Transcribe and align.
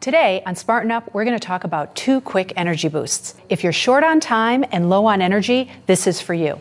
Today 0.00 0.42
on 0.46 0.56
Spartan 0.56 0.90
Up, 0.90 1.12
we're 1.12 1.26
going 1.26 1.38
to 1.38 1.46
talk 1.46 1.62
about 1.62 1.94
two 1.94 2.22
quick 2.22 2.54
energy 2.56 2.88
boosts. 2.88 3.34
If 3.50 3.62
you're 3.62 3.70
short 3.70 4.02
on 4.02 4.18
time 4.18 4.64
and 4.72 4.88
low 4.88 5.04
on 5.04 5.20
energy, 5.20 5.70
this 5.84 6.06
is 6.06 6.22
for 6.22 6.32
you. 6.32 6.58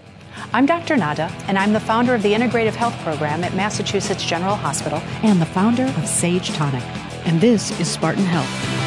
I'm 0.51 0.65
Dr. 0.65 0.97
Nada, 0.97 1.31
and 1.47 1.57
I'm 1.57 1.71
the 1.71 1.79
founder 1.79 2.13
of 2.13 2.21
the 2.21 2.33
Integrative 2.33 2.75
Health 2.75 2.97
Program 2.97 3.45
at 3.45 3.53
Massachusetts 3.55 4.25
General 4.25 4.55
Hospital 4.55 4.99
and 5.23 5.41
the 5.41 5.45
founder 5.45 5.85
of 5.85 6.05
Sage 6.05 6.49
Tonic. 6.49 6.83
And 7.25 7.39
this 7.39 7.79
is 7.79 7.89
Spartan 7.89 8.25
Health. 8.25 8.79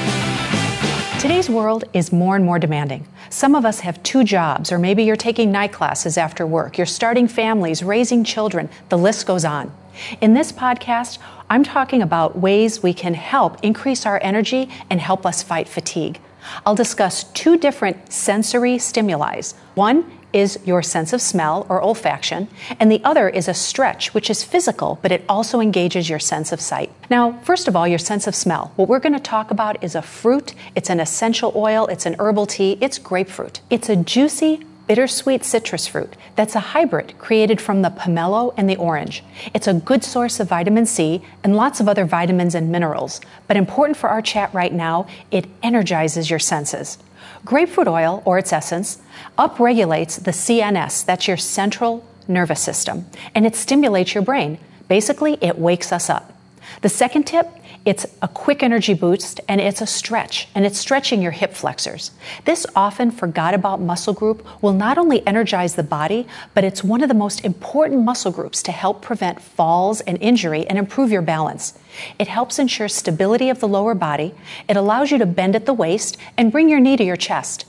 Today's 1.23 1.49
world 1.49 1.85
is 1.93 2.11
more 2.11 2.35
and 2.35 2.45
more 2.45 2.59
demanding. 2.59 3.07
Some 3.31 3.55
of 3.55 3.65
us 3.65 3.79
have 3.79 4.03
two 4.03 4.25
jobs, 4.25 4.73
or 4.73 4.79
maybe 4.81 5.05
you're 5.05 5.15
taking 5.15 5.53
night 5.53 5.73
classes 5.73 6.19
after 6.19 6.45
work, 6.45 6.77
you're 6.77 6.85
starting 6.85 7.29
families, 7.29 7.81
raising 7.81 8.25
children, 8.25 8.69
the 8.89 8.99
list 8.99 9.25
goes 9.25 9.45
on. 9.45 9.73
In 10.21 10.35
this 10.35 10.51
podcast, 10.51 11.19
I'm 11.49 11.63
talking 11.63 12.03
about 12.03 12.41
ways 12.41 12.83
we 12.83 12.93
can 12.93 13.15
help 13.15 13.63
increase 13.63 14.05
our 14.05 14.19
energy 14.21 14.69
and 14.91 15.01
help 15.01 15.25
us 15.25 15.45
fight 15.45 15.69
fatigue. 15.69 16.19
I'll 16.67 16.75
discuss 16.75 17.23
two 17.23 17.57
different 17.57 18.13
sensory 18.13 18.77
stimuli. 18.79 19.43
One 19.77 20.11
is 20.33 20.59
your 20.65 20.83
sense 20.83 21.13
of 21.13 21.21
smell 21.21 21.67
or 21.69 21.83
olfaction, 21.83 22.49
and 22.81 22.91
the 22.91 23.03
other 23.05 23.29
is 23.29 23.49
a 23.49 23.55
stretch, 23.55 24.15
which 24.15 24.31
is 24.31 24.45
physical, 24.45 24.99
but 25.03 25.13
it 25.13 25.25
also 25.29 25.61
engages 25.61 26.09
your 26.09 26.19
sense 26.19 26.53
of 26.53 26.61
sight. 26.61 26.91
Now, 27.11 27.41
first 27.43 27.69
of 27.69 27.77
all, 27.77 27.87
your 27.87 27.99
sense 27.99 28.27
of 28.27 28.35
smell. 28.35 28.73
What 28.77 28.89
we're 28.89 28.99
going 28.99 29.13
to 29.13 29.21
talk 29.21 29.51
about 29.51 29.83
is 29.83 29.95
a 29.95 30.03
fruit, 30.03 30.55
it's 30.75 30.91
an 30.91 31.01
essential 31.01 31.53
oil, 31.55 31.87
it's 31.87 32.07
an 32.07 32.17
herbal 32.19 32.47
tea, 32.47 32.79
it's 32.81 32.99
grapefruit. 32.99 33.61
It's 33.71 33.89
a 33.89 33.97
juicy, 33.97 34.65
bittersweet 34.87 35.45
citrus 35.45 35.87
fruit 35.87 36.17
that's 36.37 36.55
a 36.55 36.61
hybrid 36.61 37.17
created 37.19 37.61
from 37.61 37.83
the 37.83 37.91
pomelo 37.91 38.53
and 38.57 38.69
the 38.69 38.77
orange. 38.77 39.23
It's 39.55 39.69
a 39.69 39.75
good 39.75 40.03
source 40.03 40.41
of 40.41 40.49
vitamin 40.49 40.87
C 40.87 41.23
and 41.45 41.57
lots 41.57 41.81
of 41.81 41.89
other 41.89 42.05
vitamins 42.05 42.55
and 42.55 42.71
minerals, 42.71 43.21
but 43.47 43.57
important 43.57 43.97
for 43.97 44.11
our 44.11 44.23
chat 44.23 44.53
right 44.53 44.73
now, 44.73 45.07
it 45.31 45.47
energizes 45.63 46.29
your 46.31 46.39
senses. 46.39 46.99
Grapefruit 47.45 47.89
oil, 47.89 48.23
or 48.25 48.39
its 48.39 48.53
essence, 48.53 48.99
upregulates 49.39 50.23
the 50.23 50.31
CNS, 50.31 51.05
that's 51.05 51.29
your 51.29 51.37
central 51.37 52.05
nervous 52.29 52.61
system, 52.61 53.07
and 53.35 53.47
it 53.47 53.57
stimulates 53.57 54.15
your 54.15 54.23
brain. 54.23 54.59
Basically, 54.89 55.39
it 55.41 55.59
wakes 55.59 55.93
us 55.93 56.11
up. 56.11 56.33
The 56.81 56.89
second 56.89 57.25
tip 57.25 57.49
it's 57.85 58.07
a 58.23 58.29
quick 58.29 58.63
energy 58.63 58.95
boost 58.95 59.41
and 59.49 59.61
it's 59.61 59.81
a 59.81 59.87
stretch, 59.87 60.47
and 60.55 60.65
it's 60.65 60.79
stretching 60.79 61.21
your 61.21 61.33
hip 61.33 61.53
flexors. 61.53 62.13
This 62.45 62.65
often 62.77 63.11
forgot 63.11 63.55
about 63.55 63.81
muscle 63.81 64.15
group 64.15 64.47
will 64.63 64.73
not 64.73 64.99
only 64.99 65.27
energize 65.27 65.75
the 65.75 65.83
body, 65.83 66.29
but 66.55 66.63
it's 66.63 66.85
one 66.85 67.03
of 67.03 67.09
the 67.09 67.15
most 67.15 67.45
important 67.45 68.05
muscle 68.05 68.31
groups 68.31 68.63
to 68.65 68.73
help 68.73 69.03
prevent 69.03 69.43
falls 69.43 70.01
and 70.03 70.17
injury 70.23 70.65
and 70.69 70.79
improve 70.79 71.11
your 71.11 71.23
balance. 71.23 71.77
It 72.21 72.29
helps 72.29 72.61
ensure 72.61 72.89
stability 72.89 73.49
of 73.49 73.59
the 73.59 73.69
lower 73.69 73.95
body, 73.95 74.33
it 74.69 74.77
allows 74.77 75.11
you 75.11 75.19
to 75.19 75.27
bend 75.27 75.57
at 75.57 75.67
the 75.67 75.75
waist 75.75 76.17
and 76.37 76.53
bring 76.53 76.69
your 76.69 76.81
knee 76.81 76.97
to 76.97 77.05
your 77.05 77.17
chest. 77.17 77.67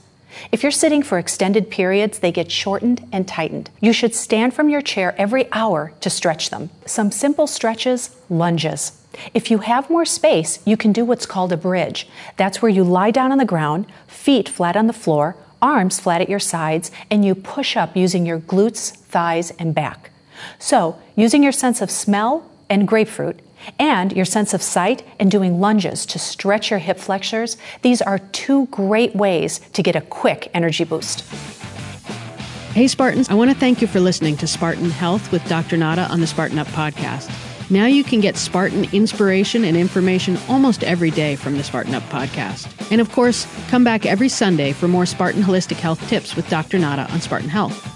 If 0.52 0.62
you're 0.62 0.72
sitting 0.72 1.02
for 1.02 1.18
extended 1.18 1.70
periods, 1.70 2.18
they 2.18 2.32
get 2.32 2.50
shortened 2.50 3.06
and 3.12 3.26
tightened. 3.26 3.70
You 3.80 3.92
should 3.92 4.14
stand 4.14 4.54
from 4.54 4.68
your 4.68 4.82
chair 4.82 5.14
every 5.18 5.50
hour 5.52 5.92
to 6.00 6.10
stretch 6.10 6.50
them. 6.50 6.70
Some 6.86 7.10
simple 7.10 7.46
stretches, 7.46 8.14
lunges. 8.28 8.92
If 9.32 9.50
you 9.50 9.58
have 9.58 9.90
more 9.90 10.04
space, 10.04 10.58
you 10.64 10.76
can 10.76 10.92
do 10.92 11.04
what's 11.04 11.26
called 11.26 11.52
a 11.52 11.56
bridge. 11.56 12.08
That's 12.36 12.60
where 12.60 12.70
you 12.70 12.84
lie 12.84 13.10
down 13.10 13.32
on 13.32 13.38
the 13.38 13.44
ground, 13.44 13.86
feet 14.06 14.48
flat 14.48 14.76
on 14.76 14.86
the 14.86 14.92
floor, 14.92 15.36
arms 15.62 16.00
flat 16.00 16.20
at 16.20 16.28
your 16.28 16.40
sides, 16.40 16.90
and 17.10 17.24
you 17.24 17.34
push 17.34 17.76
up 17.76 17.96
using 17.96 18.26
your 18.26 18.40
glutes, 18.40 18.90
thighs, 18.92 19.50
and 19.52 19.74
back. 19.74 20.10
So, 20.58 20.98
using 21.16 21.42
your 21.42 21.52
sense 21.52 21.80
of 21.80 21.90
smell 21.90 22.50
and 22.68 22.86
grapefruit, 22.86 23.40
and 23.78 24.12
your 24.12 24.24
sense 24.24 24.54
of 24.54 24.62
sight 24.62 25.02
and 25.18 25.30
doing 25.30 25.60
lunges 25.60 26.04
to 26.06 26.18
stretch 26.18 26.70
your 26.70 26.78
hip 26.78 26.98
flexors, 26.98 27.56
these 27.82 28.02
are 28.02 28.18
two 28.18 28.66
great 28.66 29.14
ways 29.16 29.60
to 29.72 29.82
get 29.82 29.96
a 29.96 30.00
quick 30.00 30.50
energy 30.54 30.84
boost. 30.84 31.20
Hey, 32.72 32.88
Spartans, 32.88 33.28
I 33.28 33.34
want 33.34 33.50
to 33.50 33.56
thank 33.56 33.80
you 33.80 33.86
for 33.86 34.00
listening 34.00 34.36
to 34.38 34.46
Spartan 34.46 34.90
Health 34.90 35.30
with 35.30 35.46
Dr. 35.48 35.76
Nada 35.76 36.08
on 36.10 36.20
the 36.20 36.26
Spartan 36.26 36.58
Up 36.58 36.66
podcast. 36.68 37.30
Now 37.70 37.86
you 37.86 38.04
can 38.04 38.20
get 38.20 38.36
Spartan 38.36 38.84
inspiration 38.92 39.64
and 39.64 39.76
information 39.76 40.36
almost 40.48 40.82
every 40.82 41.10
day 41.10 41.36
from 41.36 41.56
the 41.56 41.64
Spartan 41.64 41.94
Up 41.94 42.02
podcast. 42.04 42.68
And 42.90 43.00
of 43.00 43.10
course, 43.12 43.46
come 43.68 43.84
back 43.84 44.04
every 44.04 44.28
Sunday 44.28 44.72
for 44.72 44.88
more 44.88 45.06
Spartan 45.06 45.42
holistic 45.42 45.76
health 45.76 46.06
tips 46.08 46.36
with 46.36 46.48
Dr. 46.50 46.78
Nada 46.78 47.10
on 47.12 47.20
Spartan 47.20 47.48
Health. 47.48 47.93